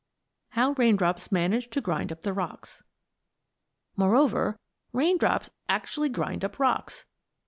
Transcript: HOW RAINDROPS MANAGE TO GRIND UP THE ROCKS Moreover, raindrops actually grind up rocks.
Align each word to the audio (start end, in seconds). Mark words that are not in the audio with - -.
HOW 0.57 0.71
RAINDROPS 0.79 1.31
MANAGE 1.31 1.69
TO 1.69 1.79
GRIND 1.79 2.11
UP 2.11 2.23
THE 2.23 2.33
ROCKS 2.33 2.81
Moreover, 3.95 4.57
raindrops 4.93 5.51
actually 5.69 6.09
grind 6.09 6.43
up 6.43 6.57
rocks. 6.57 7.05